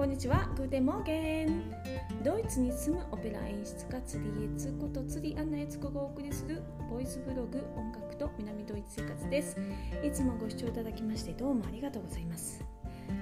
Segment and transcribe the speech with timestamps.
[0.00, 0.48] こんにちは。
[0.56, 1.74] Guten Morgen。
[2.24, 9.58] ドイツに住むオペラ演出家釣りエツこと釣りアンナエツコがお送りするボイスブログ音楽と南ドイツ生活です。
[10.02, 12.64] いつもご視聴いただきましてどうもありがとうございます。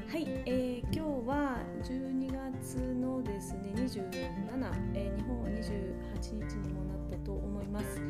[0.09, 4.13] はい、えー、今日は12月のですね27、
[4.95, 5.59] えー、日本は28
[6.49, 8.01] 日にもなったと思います。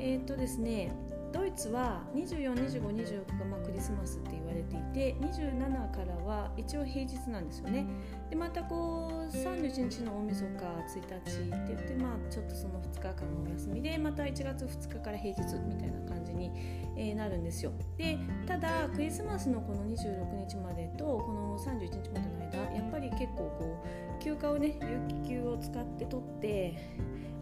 [0.00, 0.90] えー、っとですね
[1.32, 7.86] ドイツは24、25、26がまあクリスマスって言われていて27からは一応平日なんですよね。
[8.28, 16.50] でまたこう31日の大晦日1日って言ってまあちょっとその2日間のお休みでまた1月2日から平日みたいな感じに、
[16.96, 17.72] え、なるんですよ。
[17.96, 23.84] でただクリスマスのこの26日までとこの31日までの間やっぱり結構こ
[24.18, 26.74] う休暇をね有給を使って取って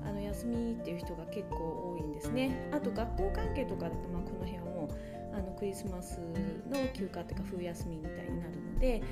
[0.08, 2.70] あの休みっていう人が結構多いんですね。
[2.72, 9.02] あと学校関係とかだと、まあ、この辺はもうあのクリスマスの休暇っていうか冬休みみたいになるので、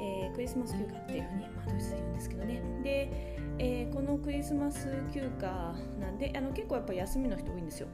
[0.00, 2.62] えー、クリスマス休暇っていうふうに、まあ、ドイツで言うんですけどね。
[2.82, 7.88] で、えー、このクリスマス休暇なんであの結構やっぱ休みの人多いんですよ。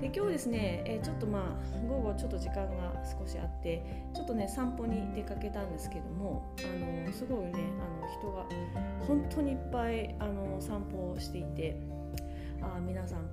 [0.00, 3.82] で今日ですね、えー、ちょっとまあ午後ちょっと時間が少しあって
[4.14, 8.46] ちょっとね散歩に出かけたんですけどもあのすごいねあの人が
[9.06, 11.80] 本当にいっぱいあの散歩をしていて
[12.60, 13.30] あ皆さん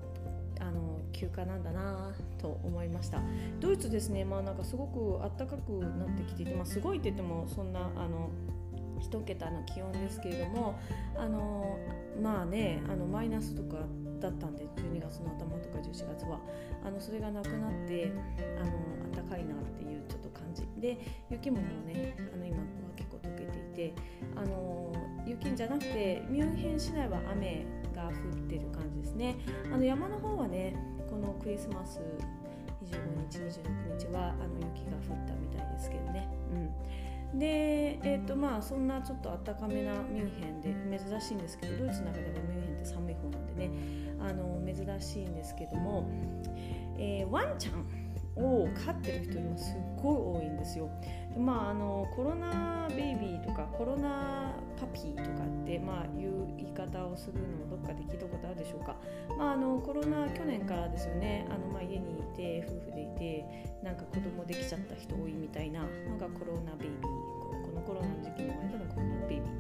[0.60, 3.20] あの休暇なんだなと思いました。
[3.60, 8.30] ドイツですねまあなんかすごく暖かくなってきていて、まあ、すごいって言ってもそんなあの
[9.02, 10.80] 1桁の気温ですけれども
[11.18, 11.78] あの
[12.22, 13.84] まあねあのマイナスとか
[14.20, 16.40] だったんで12月の頭とか11月は。
[16.86, 18.12] あのそれがなくなって
[18.62, 18.72] あの
[19.16, 20.64] 暖かいなっていうちょっと感じ。
[20.80, 20.98] で
[21.30, 22.64] 雪ももうねあの今は
[22.96, 23.94] 結構溶けていて
[24.36, 24.92] あの
[25.26, 28.14] 雪じゃなくてミュンヘン市内は雨が降っ
[28.50, 29.36] てる感じですね。
[29.74, 30.76] あの山の方はね
[31.10, 32.02] このクリスマス
[32.84, 36.70] 25日26日はあの雪が降ったみたいですけどね、うん、
[37.36, 43.72] でえ、ー、とまあそんなちょっと暖かめなミュンヘンで珍しいんですけどドイツの中ではミュンヘンって寒い方なんでね
[44.20, 46.10] あの珍しいんですけども、
[46.98, 48.04] えー、ワンちゃん
[48.36, 50.90] を飼ってる人今すっごい多いんですよ。
[51.34, 58.96] でまあ、あのコロナベイビーとかコロナパピーとかって、まあ、いう言い方をするのもどっかで聞いたことあるでしょうか、
[59.38, 61.48] まあ、あのコロナ去年からですよね。
[61.50, 63.46] あの、まあ、家にいて夫婦でいて
[63.84, 67.03] なんか子供できちゃった人多いみたいなのがコロナベイビ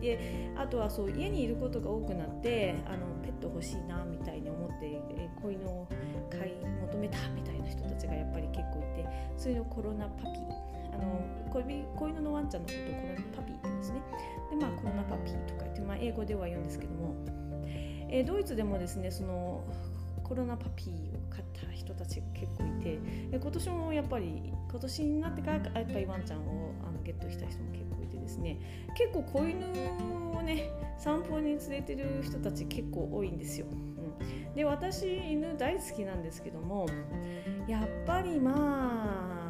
[0.03, 5.88] であとはそう家にいることが多くなってあのペット欲しいなみたいに思って、え子犬を
[6.30, 6.53] 買い
[6.91, 10.74] 求めたみたいな人たちがやっぱり結構いてそういうのコロナパピー。
[10.94, 14.02] あの子犬のワンちゃんのことをコロナパピーって言うんですね。
[14.52, 17.16] でまあコロナパピーとか言って、まあ、英語では言うんですけども、
[18.09, 19.64] えー、ドイツでもですねその
[20.23, 28.57] コロナパピーを飼った人たちが結構いてで今年もやっぱり今年になってからやっぱりワンちゃんをあのゲットした人も結構いてですね
[28.97, 29.66] 結構子犬
[30.38, 33.67] をね散歩に連れてる人たち結構多いんですよ。
[33.69, 33.75] う
[34.51, 36.88] ん、で私犬大好きなんですけども
[37.67, 39.44] やっぱりまあ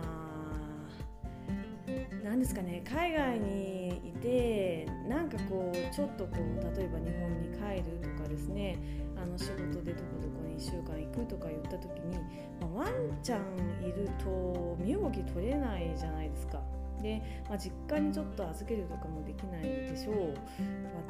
[2.24, 3.83] 何ですかね海外に
[4.24, 8.80] いてなんかこうちょっとこう例えば日本に帰るとかですね
[9.22, 12.18] あの仕事でどこどこに1週間行くとか言った時に、
[12.62, 13.42] まあ、ワンちゃん
[13.86, 16.62] いると身動き取れないじゃないですか。
[17.02, 21.04] で、まあ、実家にちょっと預けるとかもできないでしょう、まあ、まあ、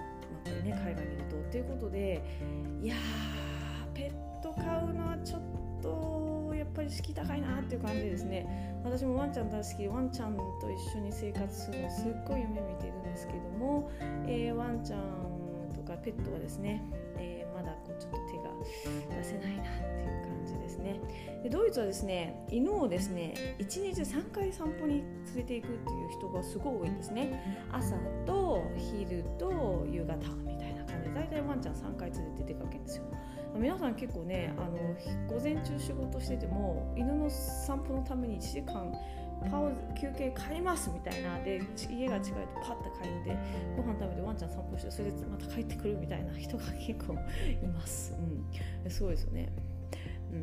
[0.43, 1.51] これね海外にいると。
[1.51, 2.23] ということで
[2.81, 5.62] いやーペット飼うのはちょっと
[6.73, 8.73] ぱり敷居高いなっていう感じですね。
[8.83, 13.89] 私もワンちゃん大好きワンちゃんと一緒に生活するのすっごい夢見てるんですけども、
[14.27, 16.83] えー、ワンちゃんとかペットはですね、
[17.17, 20.99] えー、まだこうちょっと手が出せないなっていう感じですね。
[21.43, 27.67] でドイツはですね犬をですね1日3回散歩に連れていくっていう人がすごい多いんですね。
[27.71, 27.95] 朝
[28.25, 33.03] と昼と夕方みたいな感じで大体ワンちゃん3回連れて出かけるんですよ。
[33.55, 34.71] 皆さん結構ねあの
[35.27, 38.93] 午前中仕事してても犬の散歩のために1時間
[39.49, 43.37] パウ休憩買いますみたいなで家が近いとパッと帰って
[43.75, 48.13] ご飯食べてワンちゃん散歩してそれでまた帰ってくるみたいな人が結構います、
[48.83, 49.49] うん、すごいですよね。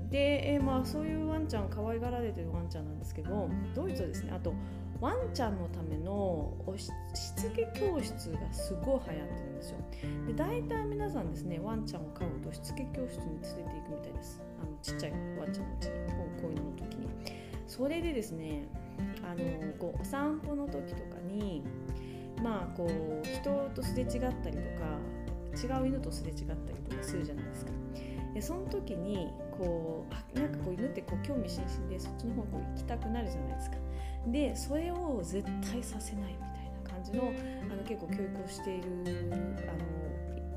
[0.09, 4.55] で、え、まあそういうワンちゃん可愛がられてるワンちゃんなんですけどドイツはですねあと
[5.01, 6.91] ワンちゃんのためのし
[7.35, 9.79] つけ教室がすごい流行ってるんですよ。
[10.27, 14.43] で大体皆さんですねワンちゃんを飼うとしつけ教室に連れていくみたいです。
[14.63, 15.93] あのちっちゃいワンちゃんのうちに
[16.43, 17.09] こういうのの時に。
[17.67, 18.69] それでですね
[19.23, 21.63] あのこうお散歩の時とかに
[22.43, 24.11] まあこう人とすれ違っ
[24.43, 26.57] たりとか違う犬とすれ違ったり
[26.89, 27.73] とかするじゃないですか。
[28.35, 33.77] でその時にこうなんかこう犬ってこう興味津々でそっちの方向行きたくなるじゃないですか。
[34.27, 37.33] でそれを絶対させないみたいな感じの
[37.73, 38.89] あの結構教育をしている
[39.69, 40.01] あの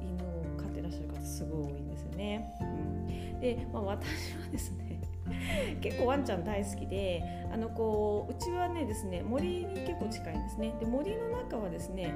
[0.01, 2.55] 犬を飼ってらっしゃる方すごい多いんですよね。
[2.61, 4.99] うん、で、まあ、私はですね
[5.81, 12.13] 結構ワンちゃん大好きであのこううちはねですね森に結構近いんですねで森の中はですね、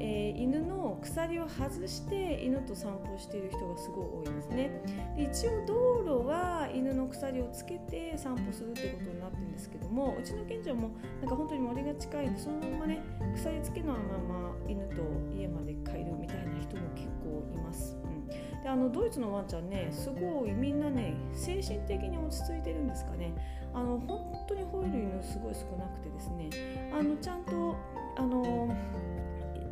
[0.00, 4.82] えー、犬の鎖を外して犬と散歩している人がすごい多いんですね。
[5.16, 13.02] で一応道路は犬の鎖をつけて散歩するってことになってるんですけどもうちの近所もなんか本当に森が近いんでそのままね
[13.36, 15.02] 鎖つけのまま犬と
[15.36, 18.26] 家まで帰るみたいな人も結構います、うん。
[18.26, 23.34] であのドイツのワンちゃんねすごいみんなね精神的に落ち着いてるんですかね。
[23.72, 26.50] あの本当に吠える犬すごい少なくてですね
[26.92, 27.76] あのちゃんと
[28.16, 28.74] あの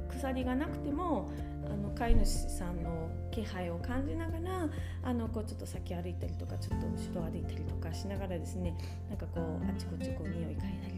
[0.09, 1.31] 鎖がなくても
[1.67, 4.69] あの飼い主さんの気配を感じながら
[5.03, 8.75] あのこうちょっと先歩いたりとかちょっと後ろ歩いたりとかしながらですね
[9.09, 10.98] なんかこうあちこちこう匂い嗅いだり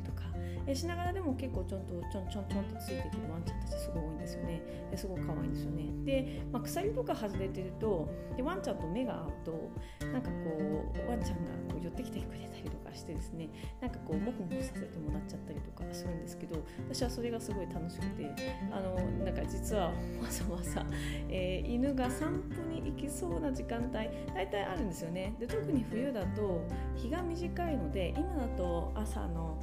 [0.66, 4.62] えしながらでも結構ちょんとちょんちょんちょんとついてくるワンちゃんたちすごい多いんですよね。
[4.90, 5.84] ですごい可愛いんですよね。
[6.04, 9.70] で、まあ、鎖とか外れてるとでワンちゃんと目が合うと
[10.06, 13.48] なんかこうワンちゃんがこう寄ってきてくれたりとかしてですね。
[13.80, 18.60] なんかこうモフモフさせてもらっちゃったりとかするんですけど私はそれがすごい楽しくて。
[18.70, 18.94] あの
[19.24, 19.92] なんか実はわ
[20.28, 20.84] ざわざ、
[21.28, 25.34] えー、犬が散歩に行きそうな時間帯大体あるんですよね。
[25.38, 26.62] で特に冬だと
[26.96, 29.58] 日が短いので今だと朝の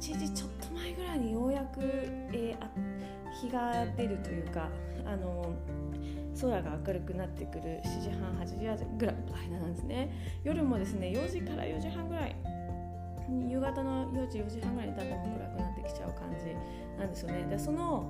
[0.00, 4.68] 8時ちょっと前ぐらいにようやく、えー、日が出るというか
[5.04, 5.54] あの
[6.40, 8.56] 空が明るくなってくる7時半8時
[8.98, 10.10] ぐらいの間なんですね。
[10.42, 12.36] 夜もですね4時から4時半ぐらい
[13.48, 16.54] 夕方の4時4時半ぐらいにだんだん暗くなってきちゃう感じ
[16.98, 17.44] なんですよね。
[17.48, 18.06] でその、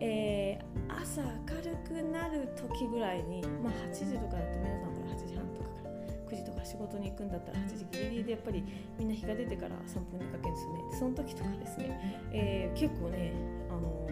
[0.00, 1.28] えー、朝明
[1.62, 5.53] るくなる時ぐらいに、まあ、8時とかだと皆さんこれ8時半
[6.28, 8.64] 9時とか仕事に行くんだったら8時ギリギリでやっぱり
[8.98, 10.82] みんな日が出てから散歩にかけるんですよね。
[10.90, 13.32] でその時とかですね、えー、結構ね、
[13.70, 14.08] あの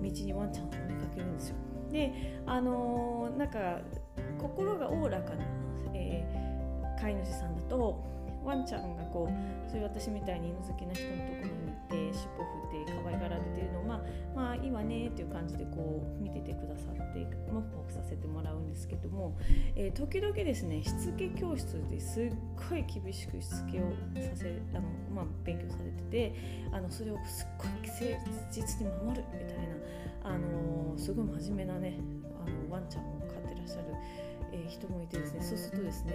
[0.00, 1.56] ー、道にワンちゃんを見かけるんですよ。
[1.90, 3.80] であのー、なんか
[4.38, 5.44] 心がおおらかな、
[5.94, 14.00] えー、飼い主さんだとワンちゃんがこうそういう私みたいに犬好きな人のところに行って尻尾振って可愛がられているのをまあ
[14.34, 19.36] まあいいわねっていう感じでこう見ててくださってモフモフさせてもらうんですけども、
[19.76, 22.34] えー、時々ですねしつけ教室ですっ
[22.70, 24.82] ごい厳しくしつけをさせあの、
[25.14, 26.34] まあ、勉強されてて
[26.72, 28.04] あのそれをすっごい誠
[28.50, 29.58] 実に守るみたい
[30.24, 31.98] な、あのー、すごい真面目なね
[32.46, 33.94] あのワンちゃんを飼ってらっしゃる、
[34.64, 36.14] えー、人もいてですねそうするとですね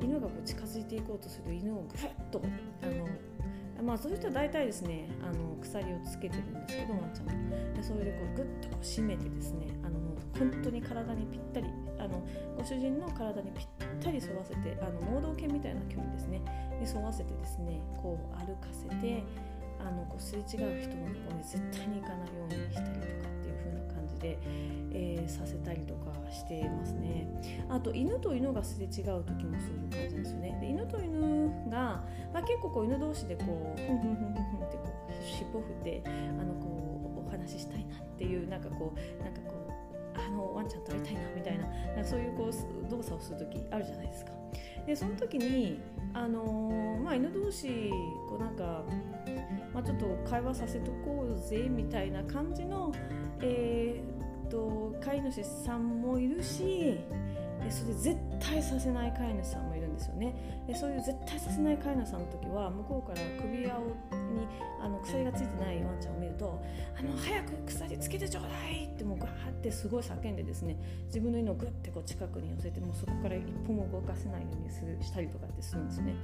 [0.00, 2.42] 犬がこう近づいていこうとすると犬をぐっと
[2.82, 3.08] あの
[3.82, 11.66] まあそういう人は大体ですねあの鎖をつけてるんですけどワンちゃんでそれでこうグッとこう締めてですねあのもう本当に体にぴったり
[11.98, 12.22] あの
[12.56, 13.66] ご主人の体にぴっ
[14.00, 16.40] たり沿わせてあの盲導犬みたいな距離ですね
[16.80, 19.22] に沿わせてですねこう歩かせて
[19.80, 22.87] あのこうすれ違う人のところに絶対に行かないようにして
[25.28, 27.26] させたりとかしてますね
[27.68, 36.10] あと犬と犬がすれ違う時もそういう感じなんですよねで犬と犬が、まあ、結構こう犬同士でこうふんふんふんふんってこう尻尾振ってあ
[36.44, 44.32] のこうお話ししたいなっていうなんかこうなんかこうあのワンちゃんと会いたいなみたいななんかそういうこう動作をする時あるじゃないですか。
[44.86, 45.80] でその時に
[46.14, 47.90] あのー、まあ、犬同士
[48.28, 48.82] こうなんか、
[49.74, 52.92] まあ、ちょっと会話させとこうぜみたいな感じの、
[53.42, 54.17] えー、
[54.48, 56.98] と飼い主さんもいるし
[57.68, 60.34] それで絶対させない飼い主さんもいるんですよね。
[60.66, 63.74] でそういう絶対させない飼い主さんの時は向こうから首輪
[64.28, 64.46] に
[64.80, 66.62] あの鎖がついてないワンちゃんを見ると
[66.98, 76.14] 「あの早く鎖つけてちょうだい!」ってもうガーってすごい叫んでですね自分の犬をグッてこう近くに寄せてもうそこから一歩も動かせないようにするしたりとかってするんですね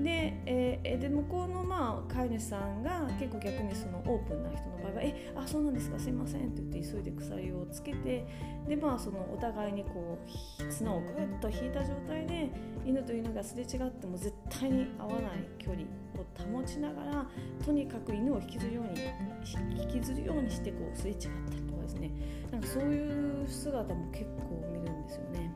[0.00, 8.26] で,、えー、で向こうのまあ飼い主さんが結構逆にそのオープンな人の場合は「えあそうなんですかすいません」って言って急いで鎖をつけて
[8.68, 10.18] でまあそのお互いにこ
[10.60, 12.50] う綱をぐっと引いた状態で
[12.84, 17.26] 犬と犬がすれ違っても絶対に合わない距離を保ちながら
[17.64, 22.10] とにかく犬を引きずるように引きずるようにしてこうすれ違ったりとかですね。
[22.50, 25.54] なんかそういう姿も結構見るんですよね。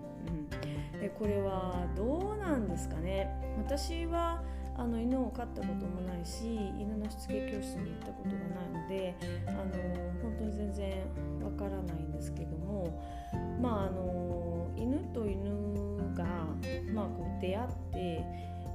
[0.94, 3.28] うん、でこれはどうなんですかね。
[3.58, 4.42] 私は
[4.78, 9.14] あの犬を飼ったこともないし犬のしつけ教室に行ったことがないので
[9.46, 9.62] あの
[10.22, 10.90] 本当に全然
[11.42, 13.02] わからないんですけども
[13.60, 16.24] まああの犬と犬が、
[16.92, 18.24] まあ、こう出会って、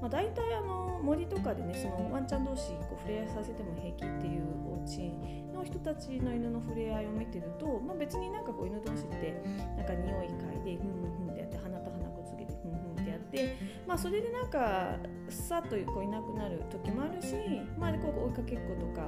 [0.01, 5.13] まあ、大体あの森とかでねそのワンちゃん同士こう触れ合いさせても平気っていうお家
[5.53, 9.41] の人たちの犬の触れ合いを見てると、まあ、別になんかこう犬同士って
[9.77, 14.97] なんか匂い嗅いでふんふんふんってやって鼻と鼻くっつけてふんふんってやって、まあ、それでなんか
[15.29, 17.35] さっとこういなくなる時もあるし、
[17.77, 19.07] まあ、こう追いかけっことか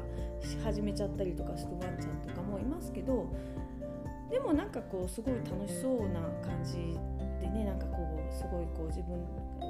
[0.64, 3.34] 始めちゃったりとかするワンちゃんとかもいますけど
[4.30, 6.98] でもなんかこうすごい楽しそうな感じ
[7.40, 7.98] でねなんかこ
[8.30, 9.18] うすごいこう自分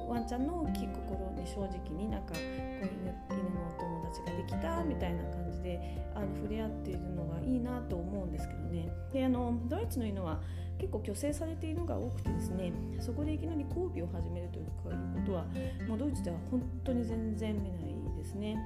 [0.08, 2.90] ワンちゃんの大きい心に正直になんかこう犬
[3.30, 10.42] 犬のお友達ができたみたいな感じであの触れ合っているのがいいなと思うんですけどねであのドイツの犬は
[10.78, 14.92] 結構虚勢されているのが多くてですねそこでいきなり交尾を始めるというこ
[15.26, 15.46] とは
[15.88, 18.58] もうドイツでは本当に全然見ないですね。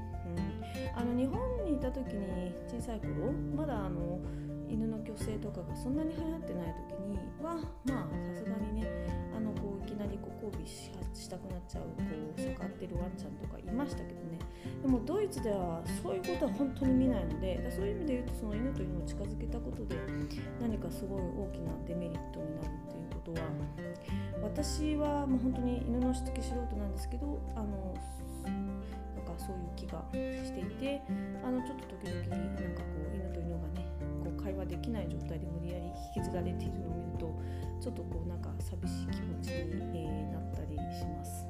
[0.96, 4.20] うん、あの日本にいた時に小さい頃まだあの
[4.70, 7.56] 犬の虚勢とかがそんなに流行ってない時には
[7.86, 8.07] まあ
[11.28, 14.40] したくなっちゃうこう盛ってるワンちゃんとかいましたけどね。
[14.82, 19.98] でもドイツではそういうことは本当に見ないのでそういう意味で言うとその犬と犬を近づけたことで
[20.62, 23.48] 何かすごい大きなデメリットになるっていうことは
[24.42, 27.94] 私はもう本当に犬のしつけ素人なんですけどあの
[28.46, 31.02] なんかそういう気がしていて
[31.44, 32.24] あのちょっと時々
[34.68, 37.34] できない状態で無理やり引きずられているのを見ると
[37.82, 41.48] ちょっとこうなんか寂しい気持ちに、えー、なったりします。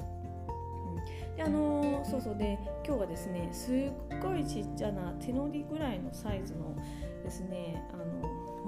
[0.48, 6.76] うん、であのー、そうそうで今日はですねすっごいちっちゃな手のりぐらいのサイズの
[7.24, 8.04] ですねあの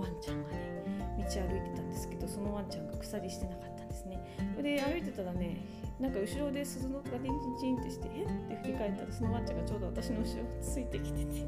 [0.02, 0.80] ワンちゃんがね
[1.18, 4.24] 道歩いてたんですけどそのワンちゃんが鎖してなかったんですね。
[4.62, 5.58] で歩いてたらね
[6.00, 8.24] なんか後ろで鈴の音がチンチンってしてえ？
[8.24, 11.46] って振り返ったらそのワンちゃんがちょうど私の後ろについてきてて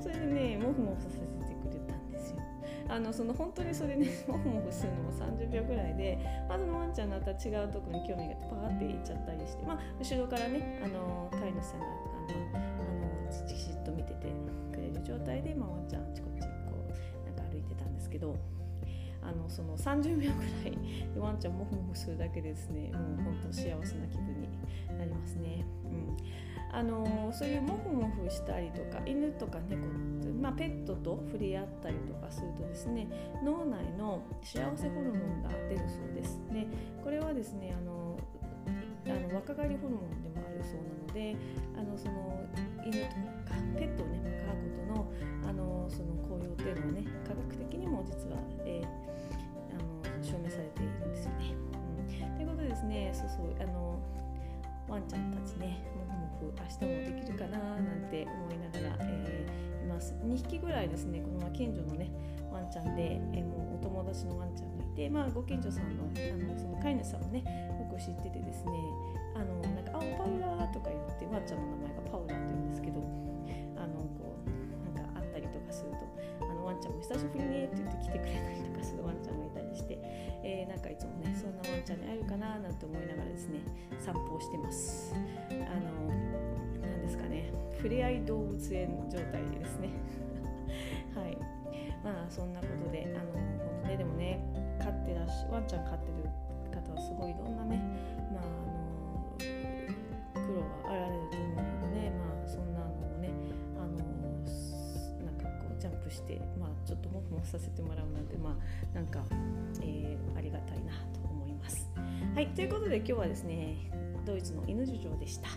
[0.00, 1.24] それでねモフモフさせて
[2.92, 11.94] あのその本当にそれね モフモフするのも30秒ぐらいで、まあ、そのワンちゃんのった違うとこに興味があってパーっていっちゃったりして、まあ、後ろからねあの飼い主さんがあの
[12.54, 14.26] あのじっと見てて
[14.72, 16.46] くれる状態で、まあ、ワンちゃんあちこちこ
[17.22, 18.36] うなんか歩いてたんですけど。
[19.32, 24.48] あのその30秒ぐらいでワンちゃんモフモフするだけでですねもう本当幸せな気分に
[24.98, 25.64] なりますね。
[25.84, 26.42] うん
[26.74, 29.86] あのそういうモフモフしたりとか犬とか猫、
[30.40, 33.06] まあ、ペットと触れ合ったりとかするとですね
[33.44, 36.40] 脳内の幸せホルモンが出るそうです。
[36.50, 36.66] で
[37.04, 38.16] これはですねあの
[39.04, 41.36] あの若返りホルモンでもあるそうなので
[41.76, 42.48] あのその
[42.86, 43.06] 犬と
[43.50, 46.91] かペットをね飼うことのあのその効用っていうのは
[61.62, 62.10] 近所のね
[62.50, 67.38] ワンちゃんで、えー、もうお友達のワンちゃんがいて、まあ、ご近所さんのあのその飼い主さんもね
[67.78, 68.74] よく知っててですね
[69.38, 72.98] あのなんか「あパウラー」とか言ってワンちゃんの名前がパウラーというんですけど
[73.78, 76.02] あのこうなんか会ったりとかすると
[76.42, 79.98] 「あのワンちゃんも久しぶりね」って言って来てくれたりとかするワンちゃんがいたりして、
[80.42, 83.62] えー、なんかいつもねそんなワンちゃんに会えるかななんて思いながらですね
[84.02, 85.14] 散歩をしてます。
[85.46, 86.10] あの
[87.06, 89.90] ですかね触れ合い動物園状態ですね
[92.04, 94.40] まあそんなことであの本当ねでもね
[94.82, 96.28] 飼ってらっしワンちゃん飼ってる
[96.70, 97.80] 方はすごいいろんなね
[98.32, 99.36] まああの
[100.34, 103.30] 苦労があられると思うのでねまあそんなのをね
[103.78, 103.96] あの
[105.24, 109.24] なんかこうジャンプしてまあちょっとモフモフさせてもらうなんてまあなんか、
[109.82, 111.88] えー、ありがたいなと思います。
[112.34, 113.76] はいということで今日はですね
[114.24, 115.48] ドイツの犬事情でした。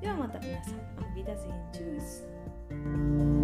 [0.00, 0.74] ではまた皆さん、
[1.04, 3.37] アビダゼンチュース。